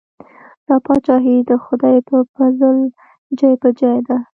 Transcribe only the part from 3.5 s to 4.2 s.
په جای ده.